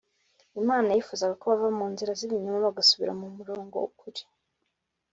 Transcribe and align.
imana 0.61 0.89
yifuzaga 0.95 1.33
ko 1.41 1.45
bava 1.51 1.69
mu 1.77 1.85
nzira 1.91 2.11
z’ibinyoma 2.19 2.65
bagasubira 2.65 3.11
mu 3.21 3.27
murongo 3.37 3.75
w’ukuri 3.83 4.21